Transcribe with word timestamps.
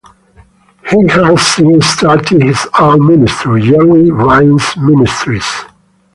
He 0.89 0.97
has 1.09 1.39
since 1.45 1.85
started 1.85 2.41
his 2.41 2.67
own 2.79 3.05
ministry, 3.05 3.61
Jerry 3.61 4.09
Vines 4.09 4.75
Ministries. 4.75 5.45